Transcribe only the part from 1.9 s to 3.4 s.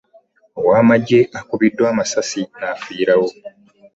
amasasi nafiirawo.